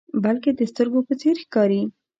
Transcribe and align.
بلکې 0.23 0.49
د 0.55 0.61
سترګو 0.71 0.99
په 1.07 1.13
څیر 1.21 1.35
ښکاري. 1.43 1.81